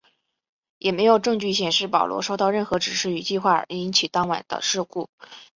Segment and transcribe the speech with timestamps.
[0.79, 5.09] 也没有证据显示保罗受到任何指示与计划而引起当晚的事故。